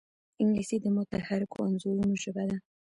[0.41, 2.57] انګلیسي د متحرکو انځورونو ژبه ده